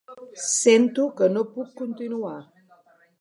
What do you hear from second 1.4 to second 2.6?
puc continuar.